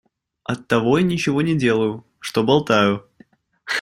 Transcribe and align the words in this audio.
Оттого 0.43 0.97
и 0.97 1.03
ничего 1.03 1.43
не 1.43 1.55
делаю, 1.55 2.03
что 2.19 2.41
болтаю. 2.43 3.07